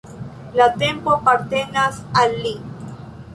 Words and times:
La 0.59 0.65
tempo 0.83 1.11
apartenas 1.17 2.01
al 2.23 2.35
li. 2.47 2.55